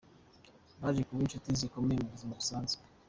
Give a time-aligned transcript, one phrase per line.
[0.81, 2.81] Baje kuba inshuti zikomeye mu buzima busanzwe.